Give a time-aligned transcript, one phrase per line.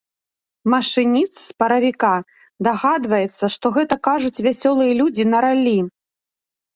[0.73, 2.13] Машыніст з паравіка
[2.67, 5.75] дагадваецца, што гэта кажуць вясёлыя людзі на раллі.